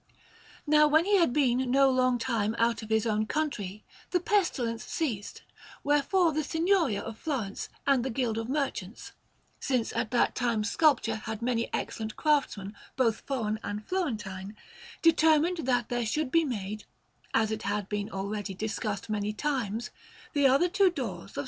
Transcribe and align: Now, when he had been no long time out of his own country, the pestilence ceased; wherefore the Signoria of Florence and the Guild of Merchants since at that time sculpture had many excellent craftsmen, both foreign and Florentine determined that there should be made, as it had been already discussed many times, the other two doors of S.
Now, 0.65 0.87
when 0.87 1.05
he 1.05 1.17
had 1.17 1.31
been 1.31 1.69
no 1.69 1.87
long 1.91 2.17
time 2.17 2.55
out 2.57 2.81
of 2.81 2.89
his 2.89 3.05
own 3.05 3.27
country, 3.27 3.83
the 4.09 4.19
pestilence 4.19 4.83
ceased; 4.83 5.43
wherefore 5.83 6.31
the 6.33 6.43
Signoria 6.43 7.03
of 7.03 7.19
Florence 7.19 7.69
and 7.85 8.03
the 8.03 8.09
Guild 8.09 8.39
of 8.39 8.49
Merchants 8.49 9.11
since 9.59 9.93
at 9.93 10.09
that 10.09 10.33
time 10.33 10.63
sculpture 10.63 11.17
had 11.17 11.43
many 11.43 11.71
excellent 11.71 12.15
craftsmen, 12.15 12.75
both 12.95 13.21
foreign 13.27 13.59
and 13.61 13.85
Florentine 13.85 14.57
determined 15.03 15.57
that 15.67 15.89
there 15.89 16.07
should 16.07 16.31
be 16.31 16.45
made, 16.45 16.85
as 17.35 17.51
it 17.51 17.61
had 17.61 17.87
been 17.87 18.09
already 18.09 18.55
discussed 18.55 19.07
many 19.07 19.31
times, 19.31 19.91
the 20.33 20.47
other 20.47 20.67
two 20.67 20.89
doors 20.89 21.37
of 21.37 21.37
S. 21.37 21.39